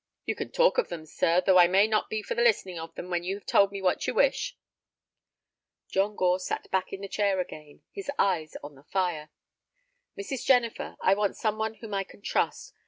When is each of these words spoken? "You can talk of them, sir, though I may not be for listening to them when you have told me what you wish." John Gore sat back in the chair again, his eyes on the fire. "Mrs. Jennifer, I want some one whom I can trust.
"You 0.25 0.33
can 0.33 0.51
talk 0.51 0.79
of 0.79 0.89
them, 0.89 1.05
sir, 1.05 1.41
though 1.45 1.59
I 1.59 1.67
may 1.67 1.85
not 1.85 2.09
be 2.09 2.23
for 2.23 2.33
listening 2.33 2.77
to 2.77 2.89
them 2.95 3.11
when 3.11 3.23
you 3.23 3.35
have 3.35 3.45
told 3.45 3.71
me 3.71 3.83
what 3.83 4.07
you 4.07 4.15
wish." 4.15 4.57
John 5.89 6.15
Gore 6.15 6.39
sat 6.39 6.71
back 6.71 6.91
in 6.91 7.01
the 7.01 7.07
chair 7.07 7.39
again, 7.39 7.83
his 7.91 8.09
eyes 8.17 8.57
on 8.63 8.73
the 8.73 8.83
fire. 8.83 9.29
"Mrs. 10.19 10.43
Jennifer, 10.43 10.95
I 11.01 11.13
want 11.13 11.37
some 11.37 11.59
one 11.59 11.75
whom 11.75 11.93
I 11.93 12.03
can 12.03 12.23
trust. 12.23 12.73